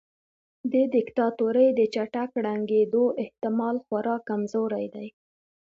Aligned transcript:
د 0.71 0.73
دیکتاتورۍ 0.95 1.67
د 1.79 1.81
چټک 1.93 2.31
ړنګیدو 2.45 3.03
احتمال 3.21 3.75
خورا 3.85 4.15
کمزوری 4.29 4.85
دی. 4.95 5.07